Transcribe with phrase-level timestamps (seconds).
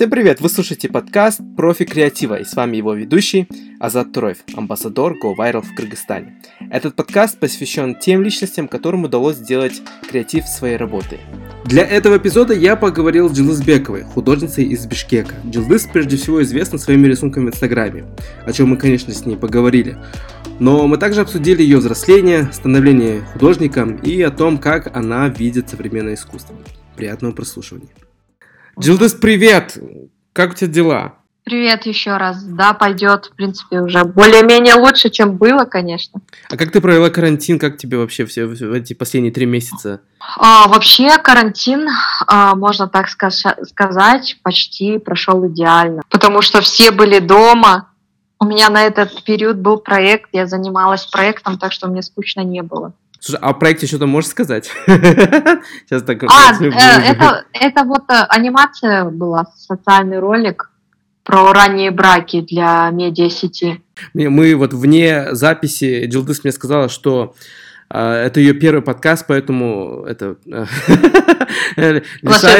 [0.00, 0.40] Всем привет!
[0.40, 3.46] Вы слушаете подкаст «Профи креатива» и с вами его ведущий
[3.78, 6.40] Азат Туроев, амбассадор Go Viral в Кыргызстане.
[6.70, 11.18] Этот подкаст посвящен тем личностям, которым удалось сделать креатив своей работы.
[11.66, 15.34] Для этого эпизода я поговорил с Джилдыз Бековой, художницей из Бишкека.
[15.44, 18.06] Джилдыз прежде всего известна своими рисунками в Инстаграме,
[18.46, 19.98] о чем мы, конечно, с ней поговорили.
[20.60, 26.14] Но мы также обсудили ее взросление, становление художником и о том, как она видит современное
[26.14, 26.56] искусство.
[26.96, 27.90] Приятного прослушивания.
[28.80, 29.76] Джилдыс, привет!
[30.32, 31.14] Как у тебя дела?
[31.44, 32.42] Привет еще раз.
[32.42, 36.22] Да, пойдет, в принципе, уже более-менее лучше, чем было, конечно.
[36.48, 37.58] А как ты провела карантин?
[37.58, 40.00] Как тебе вообще все эти последние три месяца?
[40.38, 41.88] А, вообще карантин,
[42.26, 46.00] а, можно так сказать, почти прошел идеально.
[46.08, 47.90] Потому что все были дома.
[48.38, 52.62] У меня на этот период был проект, я занималась проектом, так что мне скучно не
[52.62, 52.94] было.
[53.20, 54.70] Слушай, а о проекте что-то можешь сказать?
[54.86, 56.22] Сейчас так.
[56.24, 60.70] А, э, это, это вот э, анимация была, социальный ролик
[61.22, 63.82] про ранние браки для медиасети.
[64.14, 67.34] Мы вот вне записи, Джилдыс мне сказала, что
[67.92, 70.70] Uh, это ее первый подкаст, поэтому это Ваше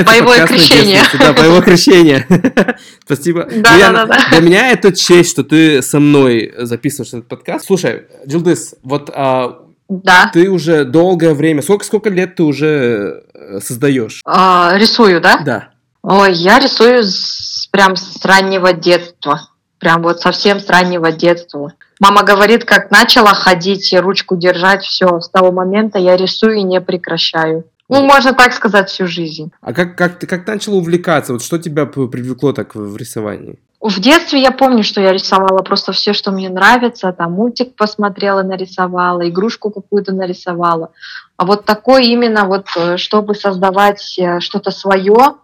[0.04, 1.02] боевое крещение.
[1.20, 2.26] Да, боевое крещение.
[3.04, 3.48] Спасибо.
[3.48, 4.18] Да, да, да, да.
[4.32, 7.66] Для меня это честь, что ты со мной записываешь этот подкаст.
[7.66, 10.30] Слушай, Джилдыс, вот а, да.
[10.32, 14.22] Ты уже долгое время, сколько, сколько лет ты уже э, создаешь?
[14.24, 15.38] А, рисую, да?
[15.44, 15.68] Да.
[16.02, 19.48] Ой, я рисую с, прям с раннего детства.
[19.80, 21.72] Прям вот совсем с раннего детства.
[21.98, 26.62] Мама говорит, как начала ходить и ручку держать, все, с того момента я рисую и
[26.62, 27.64] не прекращаю.
[27.88, 29.50] Ну, можно так сказать, всю жизнь.
[29.60, 31.32] А как, как ты как начала увлекаться?
[31.32, 33.58] Вот что тебя привлекло так в рисовании?
[33.80, 37.12] В детстве я помню, что я рисовала просто все, что мне нравится.
[37.12, 40.92] Там мультик посмотрела, нарисовала, игрушку какую-то нарисовала.
[41.38, 45.36] А вот такой именно вот, э, чтобы создавать э, что-то свое,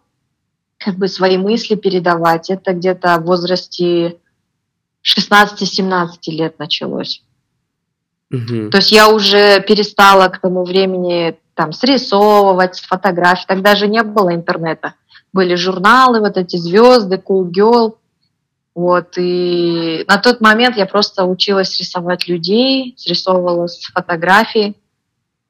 [0.76, 4.18] как бы свои мысли передавать, это где-то в возрасте
[5.02, 7.22] 16-17 лет началось.
[8.30, 8.68] Угу.
[8.70, 13.46] То есть я уже перестала к тому времени там срисовывать фотографии.
[13.48, 14.94] Тогда же не было интернета.
[15.32, 17.94] Были журналы, вот эти звезды, Cool Girl.
[18.76, 24.76] Вот, и на тот момент я просто училась рисовать людей, срисовывала с фотографий.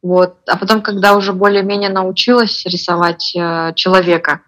[0.01, 0.37] Вот.
[0.47, 4.43] А потом, когда уже более-менее научилась рисовать э, человека,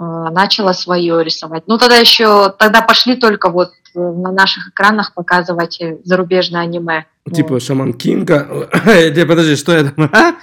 [0.00, 1.64] э, начала свое рисовать.
[1.66, 7.04] Ну, тогда еще, тогда пошли только вот на наших экранах показывать зарубежное аниме.
[7.30, 7.62] Типа вот.
[7.62, 8.70] Шаман Кинга.
[8.72, 10.34] Подожди, что это?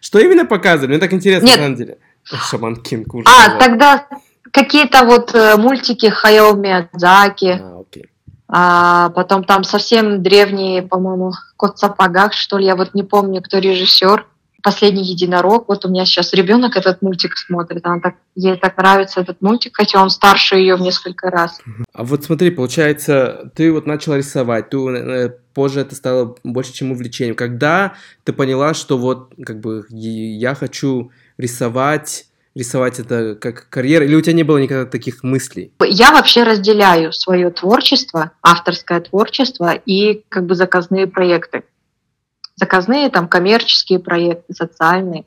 [0.00, 0.92] Что именно показывали?
[0.92, 1.56] Мне так интересно, Нет.
[1.56, 1.98] на самом деле.
[2.22, 3.12] Шаман Кинг.
[3.14, 3.26] Ужас.
[3.26, 4.06] А, тогда
[4.52, 7.60] какие-то вот э, мультики Хаяо Миядзаки.
[7.62, 8.06] А, окей.
[8.48, 13.42] А, потом там совсем древние, по-моему, Кот в сапогах, что ли, я вот не помню,
[13.42, 14.26] кто режиссер.
[14.60, 15.68] Последний единорог.
[15.68, 19.76] Вот у меня сейчас ребенок этот мультик смотрит, она так, ей так нравится этот мультик,
[19.76, 21.60] хотя он старше ее в несколько раз.
[21.92, 26.90] А вот смотри, получается, ты вот начала рисовать, ты э, позже это стало больше, чем
[26.90, 27.36] увлечением.
[27.36, 27.94] Когда
[28.24, 32.27] ты поняла, что вот как бы я хочу рисовать
[32.58, 35.72] рисовать это как карьера, или у тебя не было никогда таких мыслей?
[35.80, 41.62] Я вообще разделяю свое творчество, авторское творчество и как бы заказные проекты.
[42.56, 45.24] Заказные, там, коммерческие проекты, социальные.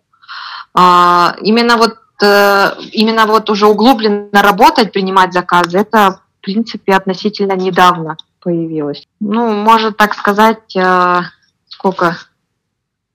[0.74, 7.54] А, именно вот э, именно вот уже углубленно работать, принимать заказы, это, в принципе, относительно
[7.54, 9.08] недавно появилось.
[9.22, 11.22] Ну, можно так сказать, э,
[11.70, 12.18] сколько,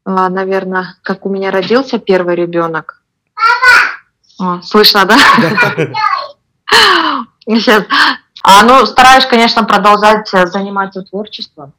[0.06, 3.02] э, наверное, как у меня родился первый ребенок,
[4.38, 5.16] о, слышно, да?
[7.46, 7.84] Сейчас.
[8.42, 11.72] А, ну, стараюсь, конечно, продолжать э, заниматься творчеством.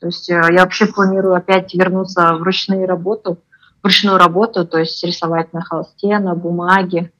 [0.00, 3.38] То есть э, я вообще планирую опять вернуться в ручную работу,
[3.82, 7.12] в ручную работу, то есть рисовать на холсте, на бумаге.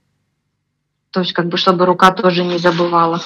[1.11, 3.21] То есть как бы, чтобы рука тоже не забывала.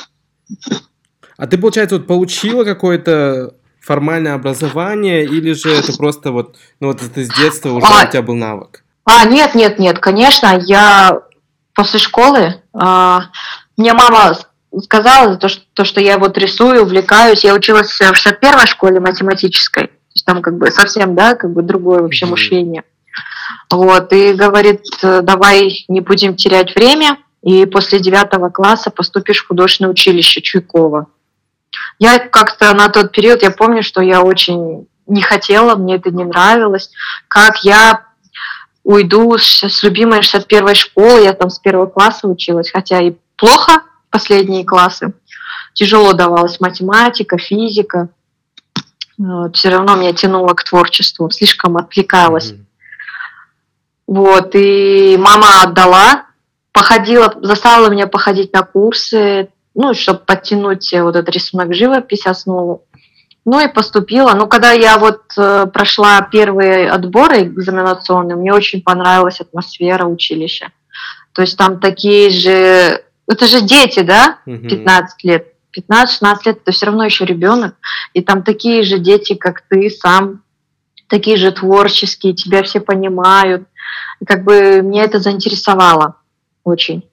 [1.37, 7.03] А ты, получается, вот получила какое-то формальное образование, или же это просто вот, ну вот
[7.03, 8.85] это с детства уже а, у тебя был навык?
[9.05, 11.23] А, нет, нет, нет, конечно, я
[11.75, 13.19] после школы э,
[13.77, 14.37] мне мама
[14.83, 17.45] сказала то, что, то, что я вот рисую, увлекаюсь.
[17.45, 19.87] Я училась в 61-й школе математической.
[19.89, 22.85] То есть там как бы совсем, да, как бы другое вообще мышление.
[23.71, 29.91] Вот, и говорит, давай не будем терять время, и после девятого класса поступишь в художественное
[29.91, 31.07] училище Чуйкова.
[31.99, 36.25] Я как-то на тот период, я помню, что я очень не хотела, мне это не
[36.25, 36.91] нравилось,
[37.29, 38.07] как я
[38.85, 44.65] уйду с, любимой 61 школы, я там с первого класса училась, хотя и плохо последние
[44.65, 45.15] классы.
[45.73, 48.09] Тяжело давалась математика, физика.
[49.19, 52.53] Вот, все равно меня тянуло к творчеству, слишком отвлекалась.
[52.53, 52.65] Mm-hmm.
[54.07, 56.27] Вот, и мама отдала
[56.73, 62.85] походила, заставила меня походить на курсы, ну, чтобы подтянуть вот этот рисунок живопись, основу.
[63.45, 64.33] Ну и поступила.
[64.35, 70.73] Ну, когда я вот э, прошла первые отборы экзаменационные, мне очень понравилась атмосфера училища.
[71.33, 73.05] То есть там такие же...
[73.27, 74.39] Это же дети, да?
[74.47, 75.49] 15 лет.
[75.77, 77.75] 15-16 лет, это все равно еще ребенок.
[78.13, 80.43] И там такие же дети, как ты сам,
[81.09, 83.67] такие же творческие, тебя все понимают.
[84.21, 86.17] И как бы мне это заинтересовало
[86.63, 87.09] очень.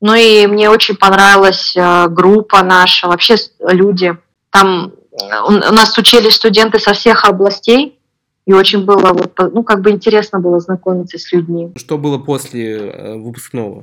[0.00, 4.16] Ну и мне очень понравилась э, группа наша, вообще люди.
[4.50, 7.98] Там у нас учились студенты со всех областей,
[8.46, 11.72] и очень было, вот, ну, как бы интересно было знакомиться с людьми.
[11.76, 13.82] Что было после э, выпускного?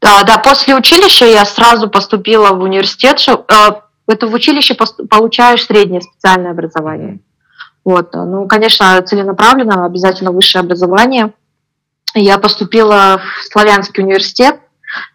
[0.00, 3.20] Да, да, после училища я сразу поступила в университет.
[3.28, 7.20] Э, это в училище получаешь среднее специальное образование.
[7.84, 11.32] Вот, ну, конечно, целенаправленно, обязательно высшее образование.
[12.14, 14.60] Я поступила в Славянский университет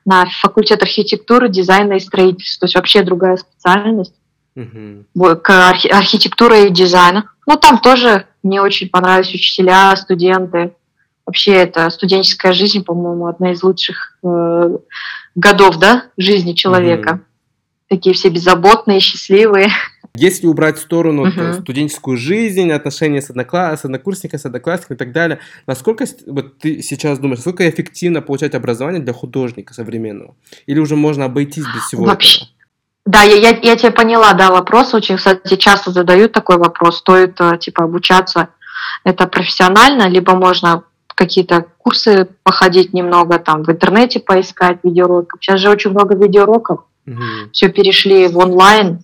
[0.05, 4.13] на факультет архитектуры, дизайна и строительства, то есть вообще другая специальность
[4.55, 5.35] угу.
[5.37, 7.23] к архи- архитектуре и дизайну.
[7.47, 10.73] Ну, там тоже мне очень понравились учителя, студенты.
[11.25, 14.77] Вообще, это студенческая жизнь, по-моему, одна из лучших э,
[15.35, 17.13] годов, да, жизни человека.
[17.13, 17.21] Угу.
[17.89, 19.69] Такие все беззаботные, счастливые.
[20.15, 21.61] Если убрать в сторону uh-huh.
[21.61, 23.75] студенческую жизнь, отношения с, однокла...
[23.75, 28.55] с однокурсниками, с одноклассниками и так далее, насколько вот ты сейчас думаешь, насколько эффективно получать
[28.55, 30.35] образование для художника современного?
[30.67, 32.49] Или уже можно обойтись без всего Вообще, этого?
[33.05, 37.39] Да, я, я, я тебя поняла, да, вопрос очень, кстати, часто задают такой вопрос, стоит,
[37.39, 38.49] э, типа, обучаться
[39.03, 45.39] это профессионально, либо можно какие-то курсы походить немного, там, в интернете поискать видеоуроков.
[45.39, 47.21] Сейчас же очень много видеоуроков, угу.
[47.53, 49.03] все перешли в онлайн.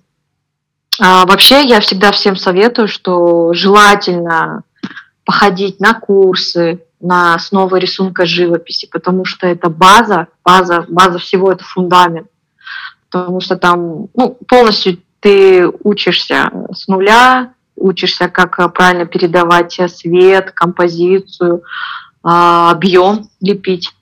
[1.00, 4.64] А, вообще, я всегда всем советую, что желательно
[5.26, 11.64] походить на курсы, на основы рисунка живописи, потому что это база, база, база всего, это
[11.64, 12.28] фундамент
[13.12, 21.64] потому что там ну, полностью ты учишься с нуля, учишься, как правильно передавать свет, композицию,
[22.24, 23.94] а, объем лепить.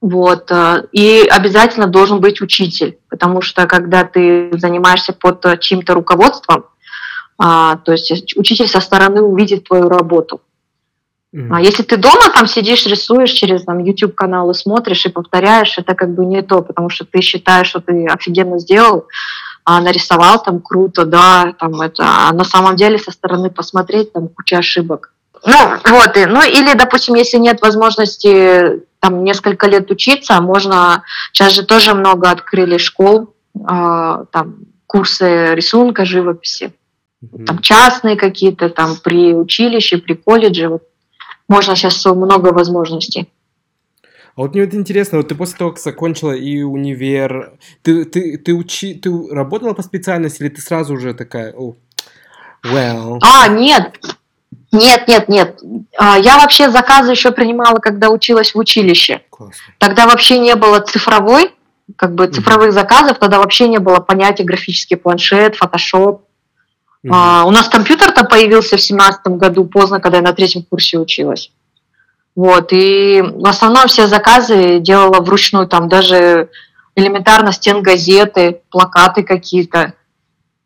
[0.00, 0.50] Вот.
[0.92, 6.66] И обязательно должен быть учитель, потому что когда ты занимаешься под чьим-то руководством,
[7.38, 10.40] а, то есть учитель со стороны увидит твою работу.
[11.50, 15.94] А если ты дома там сидишь, рисуешь через там, YouTube каналы, смотришь и повторяешь, это
[15.94, 19.06] как бы не то, потому что ты считаешь, что ты офигенно сделал,
[19.64, 24.28] а нарисовал там круто, да, там это, а на самом деле со стороны посмотреть там
[24.28, 25.12] куча ошибок.
[25.44, 25.56] Ну,
[25.90, 31.02] вот, и, ну или, допустим, если нет возможности там несколько лет учиться, можно,
[31.32, 34.54] сейчас же тоже много открыли школ, э, там
[34.86, 36.72] курсы рисунка, живописи,
[37.22, 37.44] mm-hmm.
[37.44, 40.82] там частные какие-то, там при училище, при колледже, вот
[41.48, 43.30] можно сейчас много возможностей.
[44.36, 47.52] А вот мне вот интересно, вот ты после того, как закончила и универ,
[47.82, 51.76] ты, ты, ты, учи, ты работала по специальности или ты сразу уже такая, oh,
[52.64, 53.18] well...
[53.22, 53.96] А, нет,
[54.72, 55.60] нет, нет, нет.
[55.96, 59.22] А, я вообще заказы еще принимала, когда училась в училище.
[59.30, 59.56] Классно.
[59.78, 61.52] Тогда вообще не было цифровой,
[61.94, 62.72] как бы цифровых mm-hmm.
[62.72, 66.23] заказов, тогда вообще не было понятия графический планшет, фотошоп.
[67.10, 71.50] А, у нас компьютер-то появился в семнадцатом году, поздно, когда я на третьем курсе училась.
[72.34, 76.48] Вот, и в основном все заказы делала вручную, там даже
[76.96, 79.94] элементарно стен газеты, плакаты какие-то,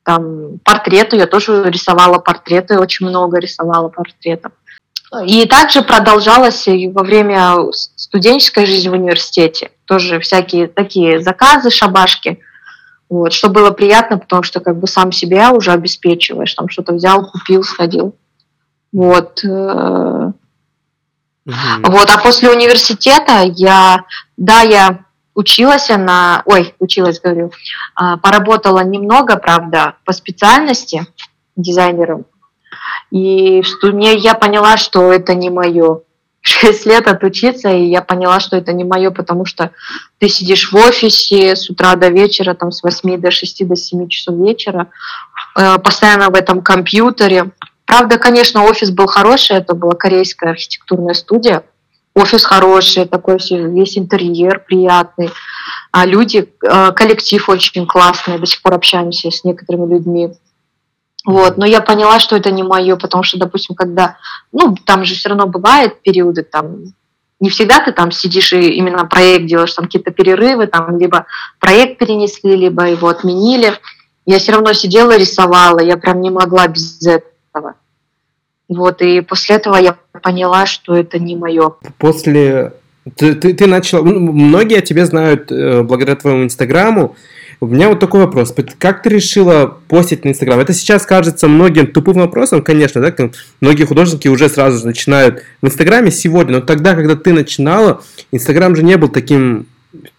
[0.03, 4.53] там портреты, я тоже рисовала портреты, очень много рисовала портретов.
[5.25, 9.71] И также продолжалось и во время студенческой жизни в университете.
[9.87, 12.41] Тоже всякие такие заказы, шабашки.
[13.09, 17.25] Вот, что было приятно, потому что как бы сам себя уже обеспечиваешь, там что-то взял,
[17.31, 18.15] купил, сходил.
[18.93, 19.43] Вот.
[19.45, 20.35] Угу.
[21.85, 24.05] Вот, а после университета я,
[24.37, 27.53] да, я училась на, ой, училась, говорю,
[27.95, 31.07] а, поработала немного, правда, по специальности
[31.57, 32.27] дизайнером,
[33.11, 36.03] и что мне я поняла, что это не мое.
[36.49, 39.71] 6 лет отучиться, и я поняла, что это не мое, потому что
[40.19, 44.09] ты сидишь в офисе с утра до вечера, там с 8 до 6 до 7
[44.09, 44.89] часов вечера,
[45.57, 47.53] э, постоянно в этом компьютере.
[47.87, 51.65] Правда, конечно, офис был хороший, это была корейская архитектурная студия.
[52.15, 55.31] Офис хороший, такой весь интерьер приятный.
[55.93, 60.33] А люди, э, коллектив очень классный, до сих пор общаемся с некоторыми людьми.
[61.29, 64.17] Вот, но я поняла, что это не мое, потому что, допустим, когда,
[64.51, 66.85] ну, там же все равно бывают периоды, там,
[67.39, 71.27] не всегда ты там сидишь и именно проект делаешь, там какие-то перерывы, там, либо
[71.61, 73.75] проект перенесли, либо его отменили.
[74.25, 77.75] Я все равно сидела, рисовала, я прям не могла без этого.
[78.67, 81.75] Вот, и после этого я поняла, что это не мое.
[81.99, 82.73] После
[83.17, 84.03] Ты, ты, ты начал...
[84.03, 87.17] Многие о тебе знают э, благодаря твоему инстаграму.
[87.61, 88.55] У меня вот такой вопрос.
[88.79, 90.61] Как ты решила постить на Инстаграм?
[90.61, 93.31] Это сейчас кажется многим тупым вопросом, конечно, да?
[93.61, 98.77] Многие художники уже сразу же начинают в Инстаграме сегодня, но тогда, когда ты начинала, Инстаграм
[98.77, 99.67] же не был таким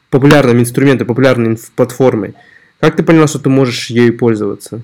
[0.09, 2.33] популярным инструментом, популярной платформой.
[2.81, 4.81] Как ты поняла, что ты можешь ею пользоваться?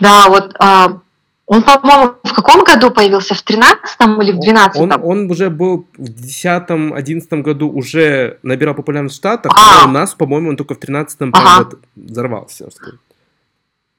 [0.00, 1.00] Да, вот а,
[1.46, 3.34] он, по-моему, в каком году появился?
[3.34, 9.14] В 13 или в 12 он, он уже был в 10-11 году, уже набирал популярность
[9.14, 11.68] в Штатах, а, а у нас, по-моему, он только в 13-м ага.
[11.96, 12.68] взорвался.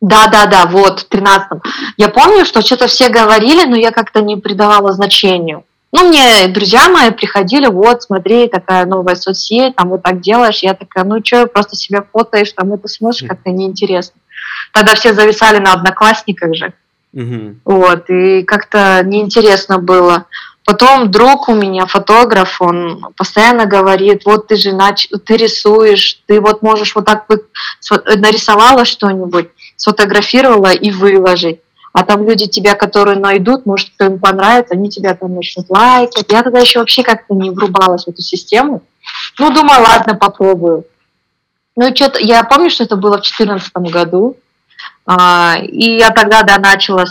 [0.02, 1.62] Да, да, да, вот, в 13-м.
[1.98, 5.66] Я помню, что что-то все говорили, но я как-то не придавала значению.
[5.92, 10.60] Ну, мне друзья мои приходили, вот, смотри, такая новая соцсеть, там вот так делаешь.
[10.60, 14.20] Я такая, ну что, просто себя фотоешь, там это смотришь, как-то неинтересно.
[14.74, 16.74] Тогда все зависали на одноклассниках же.
[17.16, 17.56] Угу.
[17.64, 20.26] Вот, и как-то неинтересно было.
[20.66, 25.08] Потом друг у меня, фотограф, он постоянно говорит, вот ты же нач...
[25.26, 27.46] ты рисуешь, ты вот можешь вот так бы
[28.18, 31.60] нарисовала что-нибудь, сфотографировала и выложить.
[31.94, 36.26] А там люди тебя, которые найдут, может, кто им понравится, они тебя там начнут лайкать.
[36.30, 38.82] Я тогда еще вообще как-то не врубалась в эту систему.
[39.40, 40.84] Ну, думаю, ладно, попробую.
[41.78, 44.36] Ну, что-то, я помню, что это было в 2014 году.
[45.06, 47.06] А, и я тогда, да, начала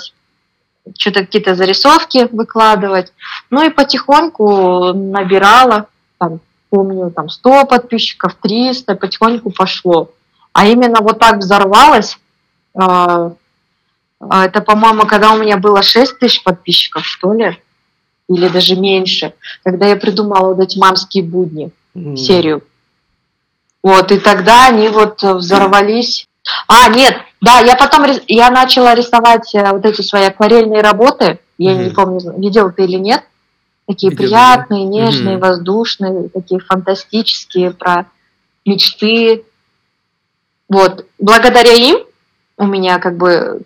[0.98, 3.12] что-то какие-то зарисовки выкладывать.
[3.50, 5.86] Ну и потихоньку набирала,
[6.18, 10.10] там, помню, там 100 подписчиков, 300, потихоньку пошло.
[10.52, 12.18] А именно вот так взорвалось,
[12.76, 13.32] а,
[14.20, 17.58] а, это, по-моему, когда у меня было 6 тысяч подписчиков, что ли,
[18.28, 19.34] или даже меньше,
[19.64, 22.16] когда я придумала вот эти мамские будни, mm.
[22.16, 22.62] серию.
[23.82, 26.26] Вот, и тогда они вот взорвались.
[26.68, 31.40] А, нет, да, я потом я начала рисовать э, вот эти свои акварельные работы.
[31.58, 31.84] Я mm-hmm.
[31.84, 33.22] не помню, видел ты или нет.
[33.86, 35.40] Такие видел, приятные, нежные, mm-hmm.
[35.40, 38.06] воздушные, такие фантастические про
[38.64, 39.44] мечты.
[40.68, 41.06] Вот.
[41.18, 41.98] Благодаря им
[42.56, 43.62] у меня как бы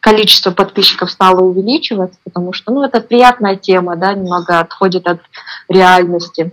[0.00, 5.20] количество подписчиков стало увеличиваться, потому что, ну, это приятная тема, да, немного отходит от
[5.68, 6.52] реальности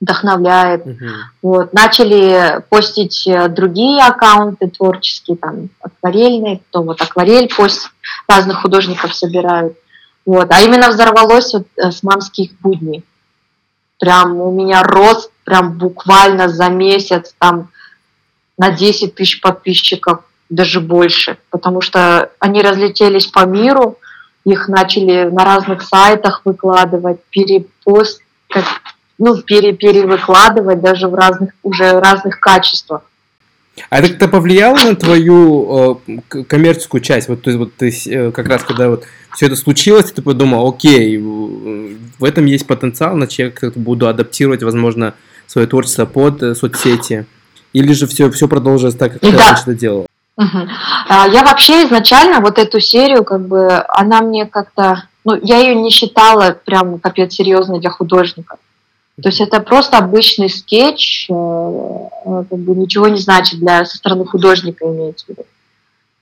[0.00, 0.86] вдохновляет.
[0.86, 1.06] Угу.
[1.42, 1.72] Вот.
[1.72, 7.90] Начали постить э, другие аккаунты творческие, там, акварельные, кто вот акварель пост
[8.26, 9.76] разных художников собирают.
[10.24, 10.50] Вот.
[10.50, 13.04] А именно взорвалось вот э, с мамских будней.
[13.98, 17.68] Прям у меня рост прям буквально за месяц там
[18.56, 23.98] на 10 тысяч подписчиков, даже больше, потому что они разлетелись по миру,
[24.44, 28.64] их начали на разных сайтах выкладывать, перепост, как
[29.20, 33.02] ну, пере, перевыкладывать даже в разных, уже разных качествах.
[33.88, 37.28] А это как-то повлияло на твою э, коммерческую часть?
[37.28, 40.68] Вот, то есть, вот ты э, как раз когда вот все это случилось, ты подумал,
[40.68, 45.14] окей, в этом есть потенциал, значит, я как-то буду адаптировать, возможно,
[45.46, 47.26] свое творчество под э, соцсети.
[47.74, 49.38] Или же все, все продолжилось так, как ты да.
[49.38, 50.06] раньше это делал?
[50.36, 50.58] Угу.
[51.32, 55.90] Я вообще изначально вот эту серию, как бы, она мне как-то, ну, я ее не
[55.90, 58.56] считала прям капец серьезной для художника.
[59.22, 63.96] То есть это просто обычный скетч, э, э, как бы ничего не значит для со
[63.96, 65.46] стороны художника имеется в виду.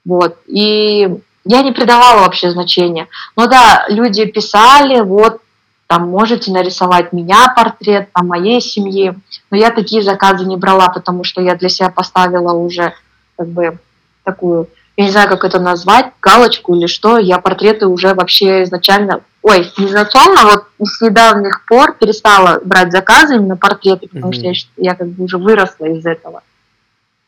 [0.05, 0.39] Вот.
[0.47, 1.09] И
[1.45, 3.09] я не придавала вообще значения.
[3.37, 5.41] Но да, люди писали, вот,
[5.87, 9.15] там, можете нарисовать меня портрет, там, моей семьи.
[9.51, 12.93] Но я такие заказы не брала, потому что я для себя поставила уже,
[13.37, 13.79] как бы,
[14.25, 19.23] такую, я не знаю, как это назвать, галочку или что, я портреты уже вообще изначально
[19.43, 24.55] ой, изначально вот с недавних пор перестала брать заказы именно портреты, потому mm-hmm.
[24.55, 26.43] что я, я как бы уже выросла из этого.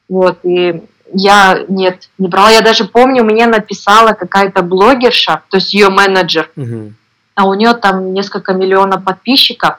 [0.08, 0.82] Вот, и
[1.14, 2.50] я, нет, не брала.
[2.50, 6.92] Я даже помню, мне написала какая-то блогерша, то есть ее менеджер, mm-hmm.
[7.36, 9.78] а у нее там несколько миллионов подписчиков.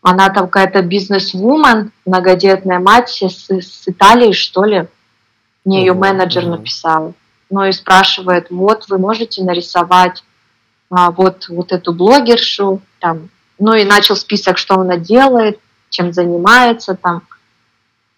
[0.00, 4.86] Она там какая-то бизнес-вумен, многодетная мать с, с Италии, что ли.
[5.68, 5.80] Мне mm-hmm.
[5.80, 6.50] ее менеджер mm-hmm.
[6.50, 7.14] написал.
[7.50, 10.24] Ну и спрашивает, вот, вы можете нарисовать
[10.90, 15.60] а, вот, вот эту блогершу, там, ну и начал список, что она делает,
[15.90, 17.22] чем занимается там.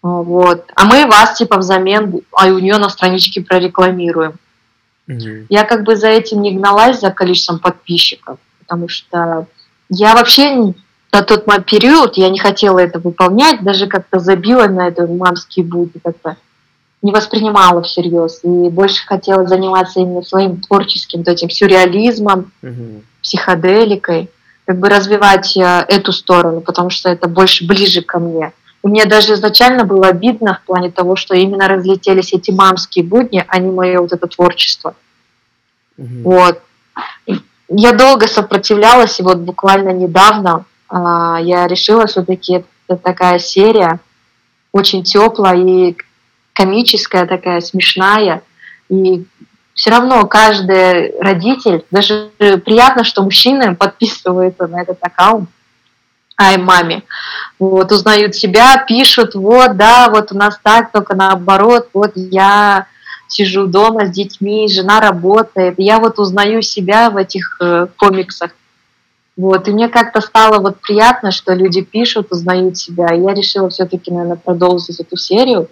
[0.01, 0.71] Вот.
[0.75, 4.35] А мы вас типа взамен, а у нее на страничке прорекламируем.
[5.09, 9.47] mm Я как бы за этим не гналась, за количеством подписчиков, потому что
[9.89, 10.73] я вообще
[11.11, 15.99] на тот период я не хотела это выполнять, даже как-то забила на это мамские будни,
[16.01, 16.37] как-то
[17.01, 23.01] не воспринимала всерьез и больше хотела заниматься именно своим творческим этим сюрреализмом, угу.
[23.21, 24.29] психоделикой,
[24.65, 28.53] как бы развивать э, эту сторону, потому что это больше ближе ко мне.
[28.83, 33.43] И мне даже изначально было обидно в плане того, что именно разлетелись эти мамские будни,
[33.47, 34.95] а не мое вот это творчество.
[35.97, 36.07] Угу.
[36.23, 36.61] Вот.
[37.69, 43.99] Я долго сопротивлялась, и вот буквально недавно а, я решила все-таки это такая серия,
[44.73, 45.95] очень теплая и
[46.53, 48.41] комическая такая, смешная.
[48.89, 49.25] И
[49.73, 55.49] все равно каждый родитель, даже приятно, что мужчины подписываются на этот аккаунт,
[56.37, 57.03] ай, маме,
[57.59, 62.87] вот, узнают себя, пишут, вот, да, вот у нас так, только наоборот, вот я
[63.27, 68.51] сижу дома с детьми, жена работает, я вот узнаю себя в этих э, комиксах.
[69.37, 73.07] Вот, и мне как-то стало вот приятно, что люди пишут, узнают себя.
[73.15, 75.69] И я решила все-таки, наверное, продолжить эту серию.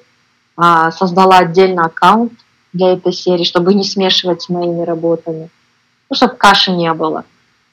[0.61, 2.33] А, создала отдельно аккаунт
[2.73, 5.49] для этой серии, чтобы не смешивать с моими работами.
[6.09, 7.23] Ну, чтобы каши не было.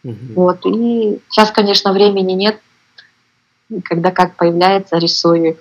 [0.05, 0.17] Угу.
[0.37, 2.61] Вот, и сейчас, конечно, времени нет.
[3.83, 5.57] Когда как появляется, рисую.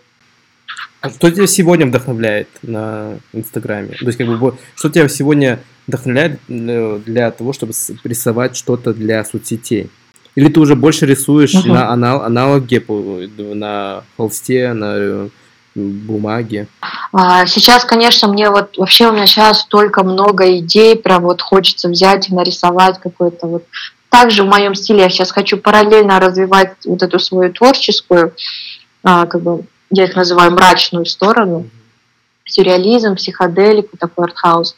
[1.02, 3.96] А что тебя сегодня вдохновляет на Инстаграме?
[3.96, 9.26] То есть, как бы, что тебя сегодня вдохновляет э, для того, чтобы рисовать что-то для
[9.26, 9.90] соцсетей?
[10.36, 11.70] Или ты уже больше рисуешь угу.
[11.70, 15.30] на анал аналоге, на холсте, на э,
[15.74, 16.68] бумаге?
[17.18, 21.88] А, сейчас, конечно, мне вот вообще у меня сейчас столько много идей, прям вот хочется
[21.88, 23.64] взять и нарисовать какой-то вот.
[24.10, 28.34] Также в моем стиле я сейчас хочу параллельно развивать вот эту свою творческую,
[29.02, 31.70] а, как бы я их называю мрачную сторону,
[32.44, 34.76] сюрреализм, психоделику, такой артхаус,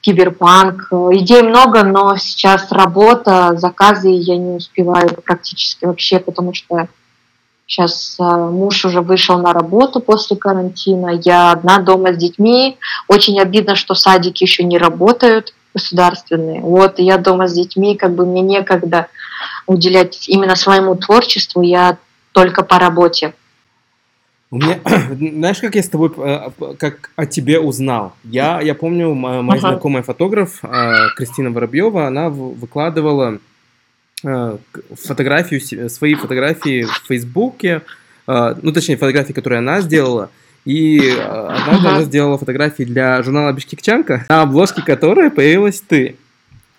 [0.00, 0.88] киберпанк.
[1.12, 6.88] Идей много, но сейчас работа, заказы я не успеваю практически вообще, потому что
[7.66, 12.78] сейчас а, муж уже вышел на работу после карантина, я одна дома с детьми.
[13.08, 16.60] Очень обидно, что садики еще не работают государственные.
[16.60, 19.08] Вот, я дома с детьми, как бы мне некогда
[19.66, 21.98] уделять именно своему творчеству, я
[22.32, 23.34] только по работе.
[24.50, 24.78] У меня,
[25.18, 28.12] знаешь, как я с тобой, э, как о тебе узнал?
[28.22, 29.58] Я, я помню, моя ага.
[29.58, 33.38] знакомая фотограф э, Кристина Воробьева, она выкладывала э,
[35.04, 37.82] фотографию, свои фотографии в Фейсбуке,
[38.26, 40.30] ну, точнее, фотографии, которые она сделала,
[40.64, 41.88] и однажды ага.
[41.90, 46.16] она сделала фотографии для журнала Бишкекчанка, на обложке которой появилась ты.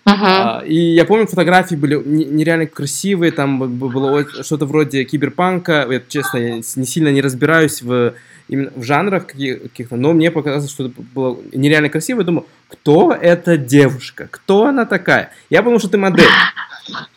[0.04, 0.64] Uh-huh.
[0.66, 5.84] И я помню, фотографии были нереально красивые, там было что-то вроде киберпанка.
[5.90, 8.14] Я, честно, я не сильно не разбираюсь в,
[8.48, 12.20] именно в жанрах каких-то, но мне показалось, что это было нереально красиво.
[12.20, 14.28] Я думаю, кто эта девушка?
[14.30, 15.30] Кто она такая?
[15.50, 16.28] Я подумал, что ты модель.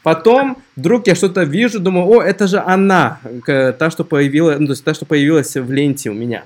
[0.04, 4.72] Потом вдруг я что-то вижу, думаю, о, это же она, та, что появилась, ну, то
[4.74, 6.44] есть та, что появилась в ленте у меня.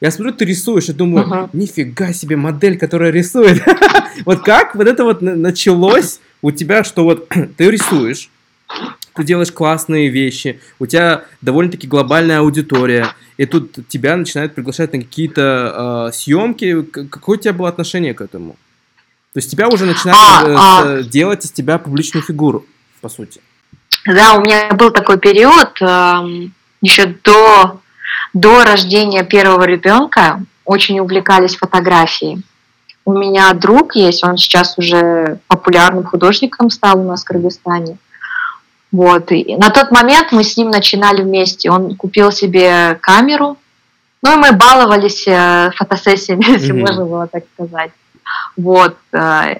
[0.00, 1.50] Я смотрю, ты рисуешь, и думаю, ага.
[1.52, 3.62] нифига себе модель, которая рисует.
[4.24, 8.28] вот как вот это вот началось у тебя, что вот ты рисуешь,
[9.14, 15.00] ты делаешь классные вещи, у тебя довольно-таки глобальная аудитория, и тут тебя начинают приглашать на
[15.00, 16.82] какие-то э, съемки.
[16.82, 18.56] Какое у тебя было отношение к этому?
[19.32, 21.02] То есть тебя уже начинают а, э, а...
[21.02, 22.64] делать из тебя публичную фигуру,
[23.00, 23.40] по сути.
[24.06, 26.48] Да, у меня был такой период э,
[26.80, 27.80] еще до
[28.32, 32.42] до рождения первого ребенка очень увлекались фотографией.
[33.04, 37.98] У меня друг есть, он сейчас уже популярным художником стал у нас в Кыргызстане.
[38.94, 39.32] Вот.
[39.32, 41.68] И на тот момент мы с ним начинали вместе.
[41.68, 43.58] Он купил себе камеру,
[44.22, 46.80] ну и мы баловались э, фотосессиями, если mm-hmm.
[46.80, 47.90] можно было так сказать.
[48.56, 48.96] Вот.
[49.12, 49.56] Э,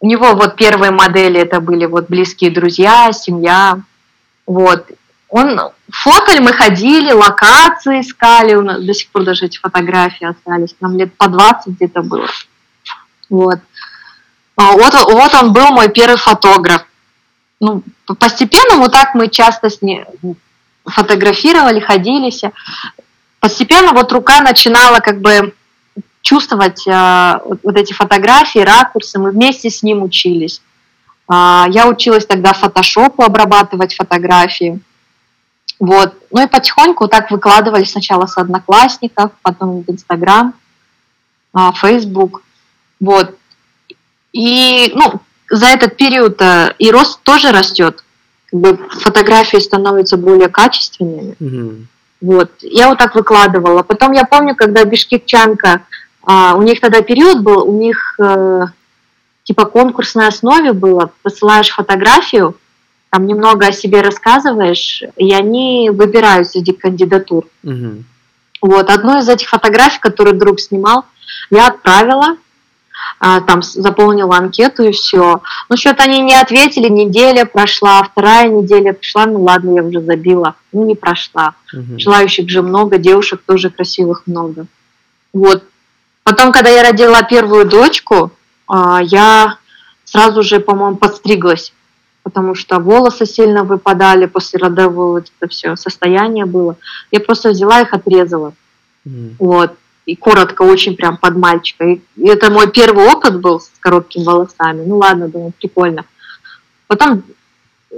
[0.00, 3.82] у него вот первые модели это были вот близкие друзья, семья.
[4.46, 4.86] Вот.
[5.28, 5.60] Он
[5.90, 10.96] фотали, мы ходили, локации искали, у нас до сих пор даже эти фотографии остались, нам
[10.96, 12.28] лет по 20 где-то было.
[13.28, 13.58] Вот.
[14.56, 16.86] А, вот, вот он был мой первый фотограф.
[17.64, 17.82] Ну,
[18.18, 20.04] постепенно вот так мы часто с ним
[20.84, 22.42] фотографировали, ходились.
[23.40, 25.54] Постепенно вот рука начинала как бы
[26.20, 30.60] чувствовать э, вот, вот эти фотографии, ракурсы, мы вместе с ним учились.
[31.32, 34.80] Э, я училась тогда фотошопу обрабатывать фотографии.
[35.78, 36.14] Вот.
[36.30, 40.52] Ну и потихоньку так выкладывали сначала с одноклассников, потом в Инстаграм,
[41.54, 42.42] а, Фейсбук.
[43.00, 43.36] Вот.
[44.32, 45.20] И ну,
[45.54, 48.04] за этот период э, и рост тоже растет.
[48.50, 51.36] Как бы фотографии становятся более качественными.
[51.40, 51.84] Mm-hmm.
[52.22, 52.50] Вот.
[52.60, 53.82] Я вот так выкладывала.
[53.82, 55.82] Потом я помню, когда Бишкекчанка,
[56.26, 58.66] а, у них тогда период был, у них э,
[59.42, 62.56] типа конкурсной основе было, посылаешь фотографию,
[63.10, 67.46] там немного о себе рассказываешь, и они выбирают среди кандидатур.
[67.62, 68.04] Угу.
[68.62, 71.04] Вот, одну из этих фотографий, которую друг снимал,
[71.50, 72.38] я отправила,
[73.46, 75.40] там заполнила анкету и все.
[75.68, 80.56] Ну, что-то они не ответили, неделя прошла, вторая неделя пришла, ну ладно, я уже забила,
[80.72, 81.54] ну не прошла.
[81.72, 81.98] Угу.
[81.98, 84.66] Желающих же много, девушек тоже красивых много.
[85.32, 85.64] Вот.
[86.22, 88.30] Потом, когда я родила первую дочку,
[88.66, 89.56] а, я
[90.04, 91.72] сразу же, по-моему, подстриглась
[92.24, 96.76] потому что волосы сильно выпадали после родового, вот это все состояние было.
[97.12, 98.54] Я просто взяла их, отрезала.
[99.06, 99.34] Mm.
[99.38, 99.74] Вот.
[100.06, 101.84] И коротко, очень прям под мальчика.
[101.84, 104.84] И это мой первый опыт был с короткими волосами.
[104.84, 106.04] Ну ладно, думаю, прикольно.
[106.86, 107.22] Потом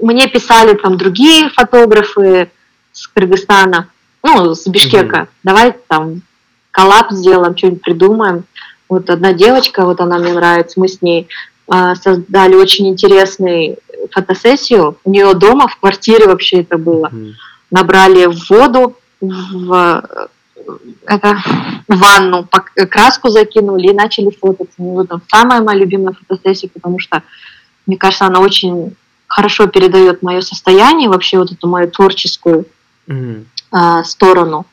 [0.00, 2.50] мне писали там другие фотографы
[2.92, 3.88] с Кыргызстана,
[4.22, 5.16] ну, с Бишкека.
[5.16, 5.28] Mm-hmm.
[5.42, 6.22] Давай там
[6.70, 8.44] коллап сделаем, что-нибудь придумаем.
[8.88, 11.28] Вот одна девочка, вот она мне нравится, мы с ней
[11.72, 13.78] э, создали очень интересную
[14.12, 14.96] фотосессию.
[15.04, 17.08] У нее дома, в квартире вообще это было.
[17.08, 17.32] Mm-hmm.
[17.72, 20.28] Набрали воду в
[21.06, 21.38] это,
[21.88, 22.48] ванну,
[22.90, 24.74] краску закинули и начали фототься.
[24.78, 27.22] Ну, вот, самая моя любимая фотосессия, потому что,
[27.86, 32.66] мне кажется, она очень хорошо передает мое состояние, вообще вот эту мою творческую
[33.08, 33.44] mm-hmm.
[33.72, 34.66] э, сторону.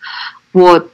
[0.53, 0.91] Вот.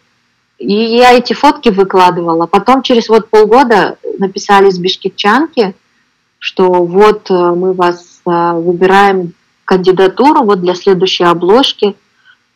[0.58, 2.46] И я эти фотки выкладывала.
[2.46, 5.74] Потом через вот полгода написали с бишкекчанки,
[6.38, 9.34] что вот э, мы вас э, выбираем
[9.66, 11.96] кандидатуру вот для следующей обложки,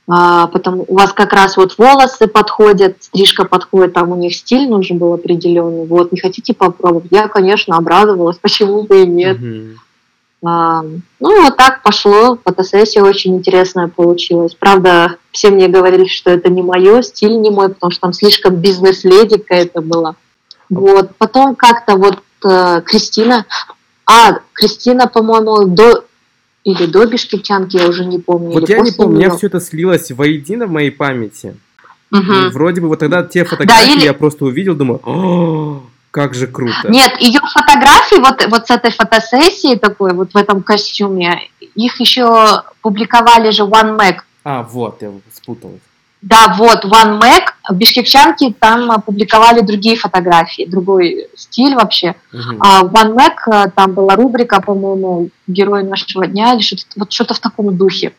[0.07, 4.67] а, потом у вас как раз вот волосы подходят, стрижка подходит, там у них стиль
[4.67, 5.85] нужен был определенный.
[5.85, 7.07] Вот, не хотите попробовать?
[7.11, 9.39] Я, конечно, обрадовалась, почему бы и нет.
[9.39, 9.75] Mm-hmm.
[10.45, 12.37] А, ну, вот так пошло.
[12.43, 14.55] Фотосессия очень интересная получилась.
[14.55, 18.55] Правда, все мне говорили, что это не мое, стиль не мой, потому что там слишком
[18.57, 20.15] бизнес-леди какая-то была.
[20.69, 21.11] Вот.
[21.17, 23.45] Потом как-то вот э, Кристина...
[24.05, 26.03] А, Кристина, по-моему, до
[26.63, 28.52] или до Бишкекчанки, я уже не помню.
[28.52, 31.56] Вот я не помню, у меня все это слилось воедино в моей памяти.
[32.12, 32.52] Угу.
[32.52, 34.06] Вроде бы вот тогда те фотографии да, или...
[34.06, 36.89] я просто увидел, думаю, как же круто.
[36.89, 42.62] Нет, ее фотографии вот, вот с этой фотосессии такой, вот в этом костюме, их еще
[42.82, 44.17] публиковали же One Mac.
[44.43, 45.80] А, вот, я спутал.
[46.21, 52.15] Да, вот, One Mac, бишкекчанки там опубликовали другие фотографии, другой стиль вообще.
[52.34, 52.58] Uh-huh.
[52.60, 57.34] А One Mac, э, там была рубрика, по-моему, «Герой нашего дня» или что-то, вот что-то
[57.34, 58.13] в таком духе.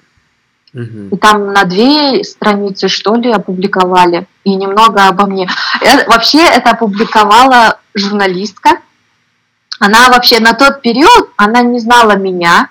[0.73, 1.11] Uh-huh.
[1.15, 4.27] И там на две страницы, что ли, опубликовали.
[4.45, 5.49] И немного обо мне.
[5.83, 8.79] Э, вообще это опубликовала журналистка.
[9.79, 12.71] Она вообще на тот период, она не знала меня,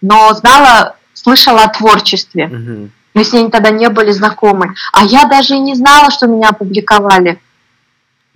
[0.00, 2.46] но знала, слышала о творчестве.
[2.46, 2.90] Uh-huh.
[3.14, 4.74] Мы с ней тогда не были знакомы.
[4.92, 7.40] А я даже и не знала, что меня опубликовали.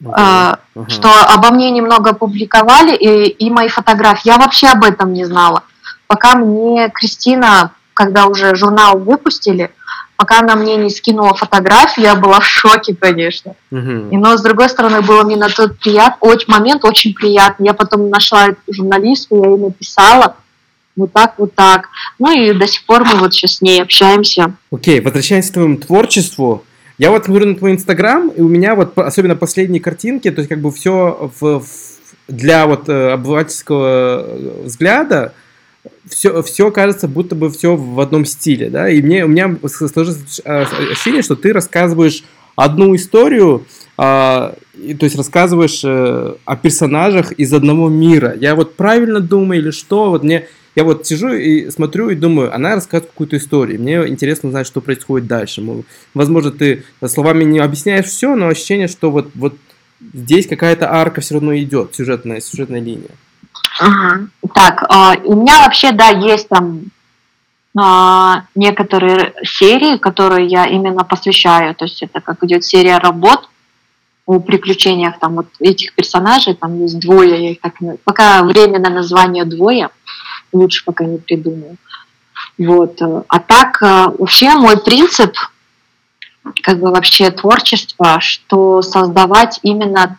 [0.00, 0.14] Uh-huh.
[0.14, 0.88] Uh, uh-huh.
[0.88, 4.28] Что обо мне немного опубликовали, и, и мои фотографии.
[4.28, 5.64] Я вообще об этом не знала.
[6.06, 9.72] Пока мне Кристина когда уже журнал выпустили,
[10.14, 13.56] пока она мне не скинула фотографию, я была в шоке, конечно.
[13.72, 14.10] Uh-huh.
[14.10, 17.66] И, но, с другой стороны, было мне на тот прият, очень, момент очень приятный.
[17.66, 20.36] Я потом нашла журналистку, я ей написала,
[20.98, 21.88] вот так, вот так.
[22.18, 24.54] Ну и до сих пор мы вот сейчас с ней общаемся.
[24.70, 26.64] Окей, okay, возвращаясь к твоему творчеству,
[26.98, 30.48] я вот смотрю на твой инстаграм, и у меня вот, особенно последние картинки, то есть
[30.48, 31.66] как бы все в, в,
[32.26, 35.32] для вот э, обывательского взгляда,
[36.08, 40.40] все, все кажется, будто бы все в одном стиле, да, и мне, у меня сложилось
[40.44, 42.24] а, ощущение, что ты рассказываешь
[42.56, 43.64] одну историю,
[43.96, 48.34] а, и, то есть рассказываешь э, о персонажах из одного мира.
[48.38, 50.10] Я вот правильно думаю или что?
[50.10, 50.46] Вот мне,
[50.78, 53.80] я вот сижу и смотрю и думаю, она рассказывает какую-то историю.
[53.80, 55.60] Мне интересно знать, что происходит дальше.
[56.14, 59.54] Возможно, ты словами не объясняешь все, но ощущение, что вот, вот
[60.14, 63.10] здесь какая-то арка все равно идет, сюжетная, сюжетная линия.
[63.80, 64.28] Ага.
[64.54, 66.82] Так, э, у меня вообще, да, есть там
[67.76, 71.74] э, некоторые серии, которые я именно посвящаю.
[71.74, 73.48] То есть это как идет серия работ
[74.26, 76.54] о приключениях там вот этих персонажей.
[76.54, 79.88] Там есть двое, я их так пока временно название двое,
[80.52, 81.76] лучше пока не придумаю.
[82.56, 83.00] Вот.
[83.28, 85.36] А так э, вообще мой принцип
[86.62, 90.18] как бы вообще творчество, что создавать именно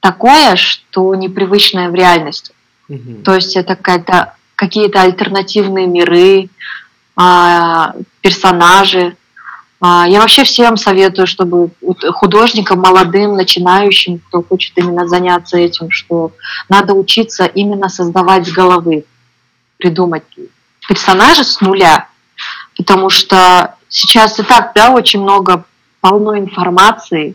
[0.00, 2.52] такое, что непривычное в реальности.
[2.88, 3.22] Угу.
[3.24, 6.48] То есть это какая-то, какие-то альтернативные миры,
[7.16, 9.16] а, персонажи.
[9.80, 11.70] А, я вообще всем советую, чтобы
[12.12, 16.32] художникам, молодым, начинающим, кто хочет именно заняться этим, что
[16.68, 19.04] надо учиться именно создавать с головы,
[19.78, 20.24] придумать
[20.88, 22.08] персонажа с нуля.
[22.76, 25.64] Потому что сейчас и так, да, очень много,
[26.00, 27.34] полно информации,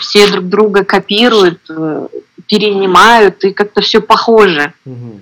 [0.00, 2.08] все друг друга копируют, э,
[2.48, 4.74] перенимают, и как-то все похоже.
[4.84, 5.20] Угу.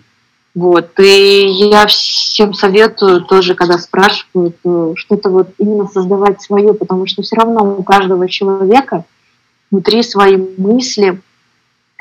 [0.55, 1.01] Вот.
[1.01, 7.23] И я всем советую тоже, когда спрашивают, э, что-то вот именно создавать свое, потому что
[7.23, 9.05] все равно у каждого человека
[9.71, 11.21] внутри свои мысли,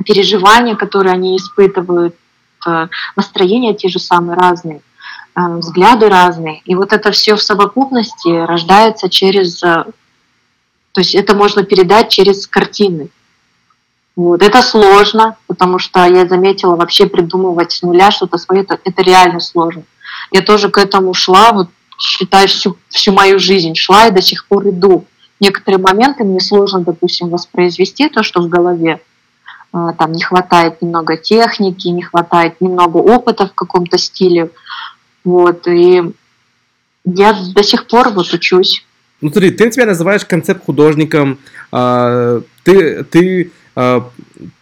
[0.05, 2.15] переживания, которые они испытывают,
[3.15, 4.81] настроения те же самые разные,
[5.35, 6.61] взгляды разные.
[6.65, 9.63] И вот это все в совокупности рождается через
[10.91, 13.09] то есть это можно передать через картины.
[14.15, 14.41] Вот.
[14.41, 19.39] Это сложно, потому что я заметила, вообще придумывать с нуля что-то свое, это, это реально
[19.39, 19.83] сложно.
[20.31, 24.45] я тоже к этому шла, вот считай, всю, всю мою жизнь шла и до сих
[24.47, 25.05] пор иду.
[25.39, 29.01] Некоторые моменты мне сложно, допустим, воспроизвести то, что в голове.
[29.73, 34.49] А, там не хватает немного техники, не хватает немного опыта в каком-то стиле.
[35.23, 36.01] Вот, и
[37.05, 38.85] я до сих пор вот учусь.
[39.21, 41.39] Ну смотри, ты себя называешь концепт художником,
[41.71, 44.09] а, ты, ты а,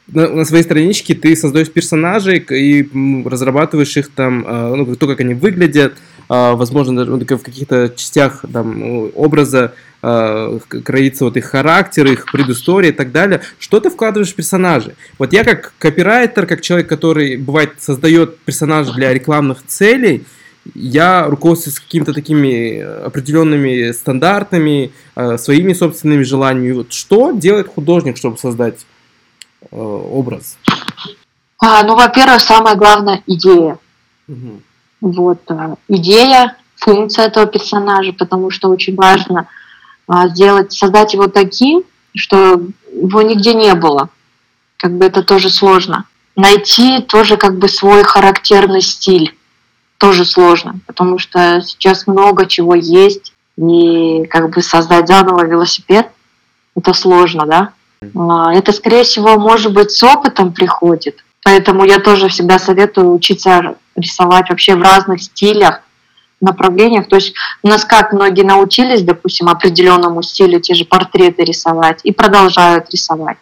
[0.08, 2.88] на, своей страничке ты создаешь персонажей и
[3.26, 4.42] разрабатываешь их там,
[4.76, 11.38] ну, то, как они выглядят, возможно, даже в каких-то частях там, образа э, кроится вот
[11.38, 13.42] их характер, их предыстория и так далее.
[13.60, 14.96] Что ты вкладываешь в персонажей?
[15.18, 20.26] Вот я как копирайтер, как человек, который, бывает, создает персонажей для рекламных целей,
[20.76, 26.74] я руководствуюсь какими-то такими определенными стандартами, э, своими собственными желаниями.
[26.74, 28.86] Вот что делает художник, чтобы создать
[29.72, 30.58] э, образ?
[31.60, 33.78] А, ну, во-первых, самое главное идея.
[34.28, 34.62] Угу.
[35.02, 39.48] Вот э, идея, функция этого персонажа, потому что очень важно
[40.30, 41.84] сделать, создать его таким,
[42.16, 44.10] что его нигде не было.
[44.78, 46.06] Как бы это тоже сложно.
[46.36, 49.36] Найти тоже как бы свой характерный стиль
[49.98, 56.08] тоже сложно, потому что сейчас много чего есть, и как бы создать заново велосипед,
[56.76, 57.74] это сложно, да.
[58.16, 61.24] А, это, скорее всего, может быть, с опытом приходит.
[61.44, 65.82] Поэтому я тоже всегда советую учиться рисовать вообще в разных стилях,
[66.42, 67.08] направлениях.
[67.08, 72.12] То есть у нас как многие научились, допустим, определенному стилю те же портреты рисовать и
[72.12, 73.38] продолжают рисовать.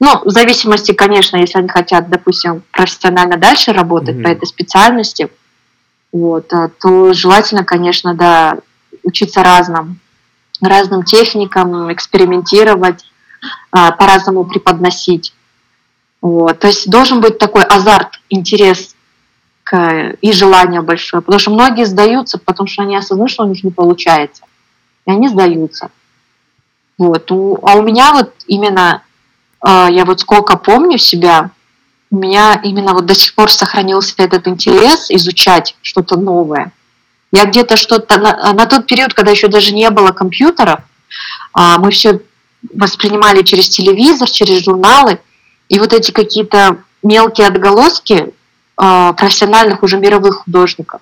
[0.00, 4.22] Ну, в зависимости, конечно, если они хотят, допустим, профессионально дальше работать mm-hmm.
[4.22, 5.28] по этой специальности,
[6.12, 8.58] вот, э, то желательно, конечно, да,
[9.02, 9.98] учиться разным,
[10.60, 13.04] разным техникам, экспериментировать,
[13.70, 15.32] а, по-разному преподносить.
[16.20, 16.58] Вот.
[16.58, 18.94] То есть должен быть такой азарт, интерес
[19.72, 21.22] и желание большое.
[21.22, 24.44] Потому что многие сдаются, потому что они осознают, что у них не получается.
[25.06, 25.90] И они сдаются.
[26.98, 27.30] Вот.
[27.30, 29.02] А у меня вот именно,
[29.60, 31.50] а, я вот сколько помню себя,
[32.10, 36.72] у меня именно вот до сих пор сохранился этот интерес изучать что-то новое.
[37.30, 40.80] Я где-то что-то на, на тот период, когда еще даже не было компьютеров,
[41.52, 42.20] а, мы все
[42.74, 45.20] воспринимали через телевизор, через журналы,
[45.68, 48.32] и вот эти какие-то мелкие отголоски
[48.78, 51.00] профессиональных уже мировых художников,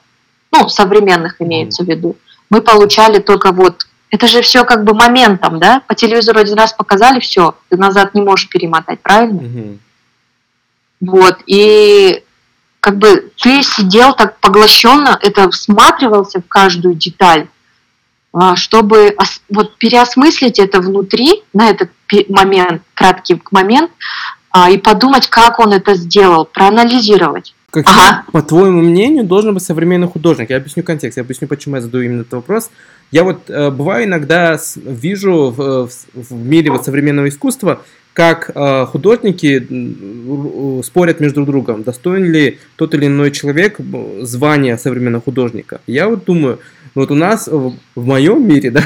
[0.51, 2.17] ну, современных имеется в виду,
[2.49, 6.73] мы получали только вот, это же все как бы моментом, да, по телевизору один раз
[6.73, 9.41] показали, все, ты назад не можешь перемотать, правильно?
[9.41, 9.79] Mm-hmm.
[11.01, 12.23] Вот, и
[12.81, 17.49] как бы ты сидел так поглощенно, это всматривался в каждую деталь,
[18.33, 19.17] а, чтобы
[19.49, 21.91] вот переосмыслить это внутри на этот
[22.29, 23.91] момент, краткий момент,
[24.51, 27.56] а, и подумать, как он это сделал, проанализировать.
[27.71, 28.25] Каким, ага.
[28.33, 30.51] по твоему мнению, должен быть современный художник?
[30.51, 32.71] Я объясню контекст, я объясню, почему я задаю именно этот вопрос.
[33.11, 38.51] Я вот э, бываю иногда с, вижу в, в, в мире вот современного искусства, как
[38.55, 43.79] э, художники э, спорят между друг другом, достоин ли тот или иной человек
[44.23, 45.81] звания современного художника.
[45.87, 46.59] Я вот думаю,
[46.97, 48.83] вот у нас в, в моем мире, да,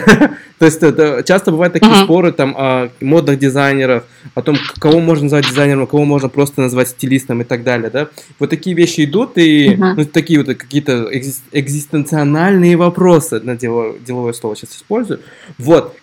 [0.59, 2.05] то есть это, часто бывают такие uh-huh.
[2.05, 6.89] споры там о модных дизайнеров, о том, кого можно назвать дизайнером, кого можно просто назвать
[6.89, 8.09] стилистом и так далее, да.
[8.39, 9.95] Вот такие вещи идут и uh-huh.
[9.97, 11.09] ну, такие вот какие-то
[11.53, 15.21] экзистенциональные вопросы на дело, деловое слово сейчас использую.
[15.59, 15.97] Вот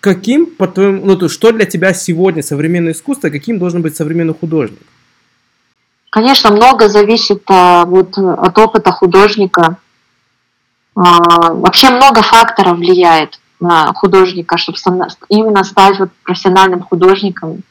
[0.00, 4.34] каким, по твоему, ну, то, что для тебя сегодня современное искусство, каким должен быть современный
[4.34, 4.80] художник?
[6.10, 9.78] Конечно, много зависит а, вот, от опыта художника,
[10.94, 14.78] вообще много факторов влияет на художника, чтобы
[15.28, 17.62] именно стать вот профессиональным художником,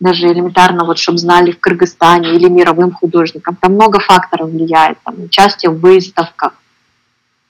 [0.00, 3.56] даже элементарно, вот, чтобы знали в Кыргызстане или мировым художником.
[3.56, 6.52] Там много факторов влияет, там, участие в выставках,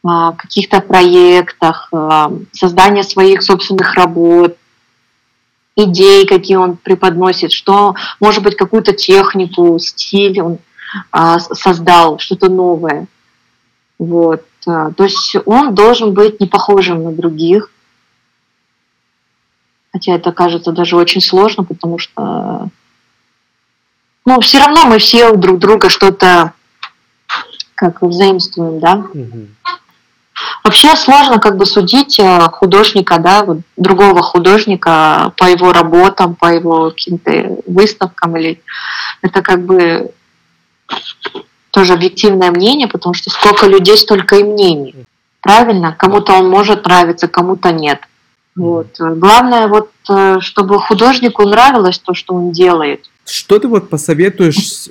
[0.04, 4.56] а, каких-то проектах, а, создание своих собственных работ,
[5.74, 10.58] идей, какие он преподносит, что, может быть, какую-то технику, стиль он
[11.52, 13.08] создал, что-то новое.
[13.98, 14.44] Вот.
[14.66, 17.70] То есть он должен быть не похожим на других.
[19.92, 22.68] Хотя это кажется даже очень сложно, потому что
[24.26, 26.52] ну, все равно мы все у друг друга что-то
[27.76, 28.94] как взаимствуем, да.
[28.94, 29.46] Угу.
[30.64, 36.46] Вообще сложно как бы судить э, художника, да, вот другого художника по его работам, по
[36.46, 38.60] его каким-то выставкам или
[39.22, 40.10] это как бы
[41.76, 44.94] тоже объективное мнение, потому что сколько людей, столько и мнений.
[45.42, 45.94] Правильно?
[45.98, 48.00] Кому-то он может нравиться, кому-то нет.
[48.54, 48.96] Вот.
[48.98, 53.00] Главное, вот, э, чтобы художнику нравилось то, что он делает.
[53.26, 54.88] Что ты вот посоветуешь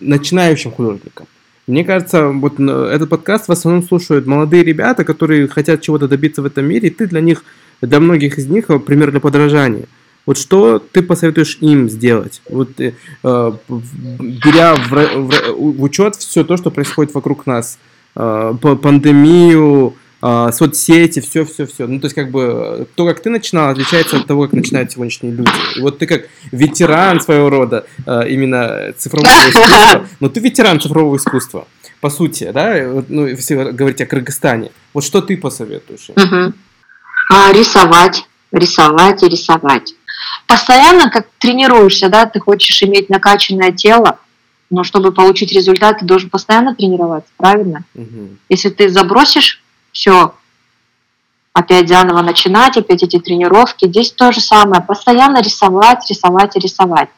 [0.00, 1.26] начинающим художникам?
[1.66, 6.46] Мне кажется, вот этот подкаст в основном слушают молодые ребята, которые хотят чего-то добиться в
[6.46, 7.44] этом мире, и ты для них,
[7.82, 9.84] для многих из них пример для подражания.
[10.26, 12.42] Вот что ты посоветуешь им сделать?
[12.50, 17.78] Вот э, э беря в, в, в учет все то, что происходит вокруг нас,
[18.16, 21.86] э, пандемию, э, соцсети, все, все, все.
[21.86, 25.32] Ну, то есть, как бы, то, как ты начинал, отличается от того, как начинают сегодняшние
[25.32, 25.50] люди.
[25.76, 31.16] И вот ты как ветеран своего рода э, именно цифрового искусства, но ты ветеран цифрового
[31.16, 31.68] искусства,
[32.00, 32.74] по сути, да,
[33.08, 34.72] ну, если говорить о Кыргызстане.
[34.92, 36.10] Вот что ты посоветуешь?
[36.10, 36.52] Угу.
[37.30, 39.95] А, рисовать, рисовать и рисовать
[40.46, 44.18] постоянно как тренируешься, да, ты хочешь иметь накачанное тело,
[44.70, 47.84] но чтобы получить результат, ты должен постоянно тренироваться, правильно?
[47.94, 48.36] Угу.
[48.48, 50.34] Если ты забросишь все,
[51.52, 57.08] опять заново начинать, опять эти тренировки, здесь то же самое, постоянно рисовать, рисовать и рисовать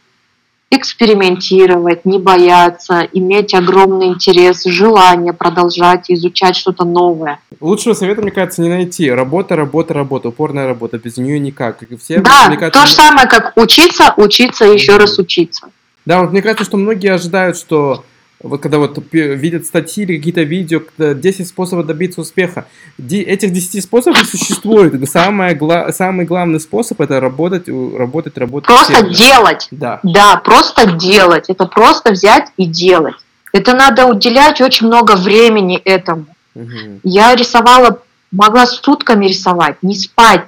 [0.71, 7.41] экспериментировать, не бояться, иметь огромный интерес, желание продолжать изучать что-то новое.
[7.61, 9.11] Лучшего совета, мне кажется, не найти.
[9.11, 10.99] Работа, работа, работа, упорная работа.
[10.99, 11.79] Без нее никак.
[12.01, 15.71] Все, да, кажется, то же самое, как учиться, учиться, еще раз учиться.
[16.05, 18.05] Да, вот мне кажется, что многие ожидают, что
[18.41, 22.67] вот когда вот видят статьи или какие-то видео, 10 способов добиться успеха.
[22.99, 25.09] Этих 10 способов существует.
[25.09, 25.93] Самое, гла...
[25.93, 28.69] Самый главный способ это работать, работать, работать.
[28.69, 29.11] Просто всем.
[29.11, 29.69] делать.
[29.73, 29.99] Да.
[30.05, 31.47] Да, просто делать.
[31.49, 33.17] Это просто взять и делать.
[33.53, 36.27] Это надо уделять очень много времени этому.
[36.55, 37.01] Угу.
[37.03, 40.45] Я рисовала, могла сутками рисовать, не спать,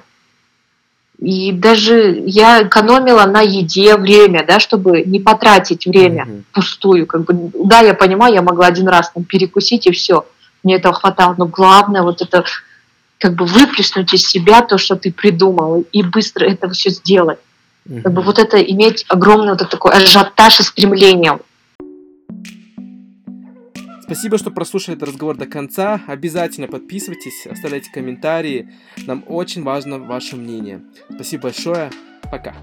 [1.20, 6.44] и даже я экономила на еде время, да, чтобы не потратить время mm-hmm.
[6.52, 7.06] пустую.
[7.06, 10.24] Как бы, да, я понимаю, я могла один раз там перекусить и все.
[10.62, 11.34] Мне этого хватало.
[11.36, 12.44] Но главное вот это
[13.18, 17.38] как бы выплеснуть из себя то, что ты придумал, и быстро это все сделать.
[17.86, 18.00] Mm-hmm.
[18.00, 21.38] Как бы вот это иметь огромный вот такой ажиотаж и стремление.
[24.10, 26.02] Спасибо, что прослушали этот разговор до конца.
[26.08, 28.68] Обязательно подписывайтесь, оставляйте комментарии.
[29.06, 30.82] Нам очень важно ваше мнение.
[31.14, 31.92] Спасибо большое.
[32.28, 32.56] Пока.